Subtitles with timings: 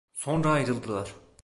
[0.13, 1.13] Sonra ayrıldılar.